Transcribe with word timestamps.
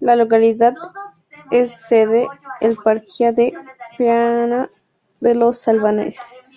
La 0.00 0.16
localidad 0.16 0.74
es 1.50 1.70
sede 1.86 2.26
la 2.62 2.68
eparquía 2.70 3.30
de 3.30 3.52
Piana 3.98 4.70
de 5.20 5.34
los 5.34 5.68
albaneses. 5.68 6.48